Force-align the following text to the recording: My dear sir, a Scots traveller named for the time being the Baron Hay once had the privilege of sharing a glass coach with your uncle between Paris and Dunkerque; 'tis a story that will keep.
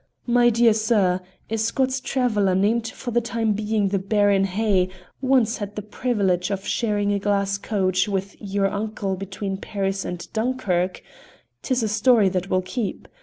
My 0.25 0.49
dear 0.49 0.73
sir, 0.73 1.21
a 1.47 1.59
Scots 1.59 1.99
traveller 2.01 2.55
named 2.55 2.87
for 2.87 3.11
the 3.11 3.21
time 3.21 3.53
being 3.53 3.89
the 3.89 3.99
Baron 3.99 4.45
Hay 4.45 4.89
once 5.21 5.57
had 5.57 5.75
the 5.75 5.83
privilege 5.83 6.49
of 6.49 6.65
sharing 6.65 7.13
a 7.13 7.19
glass 7.19 7.59
coach 7.59 8.07
with 8.07 8.35
your 8.41 8.65
uncle 8.67 9.15
between 9.15 9.57
Paris 9.57 10.03
and 10.03 10.27
Dunkerque; 10.33 11.03
'tis 11.61 11.83
a 11.83 11.87
story 11.87 12.29
that 12.29 12.49
will 12.49 12.63
keep. 12.63 13.07